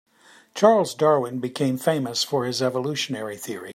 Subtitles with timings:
[0.55, 3.69] Charles Darwin became famous for his evolutionary theory.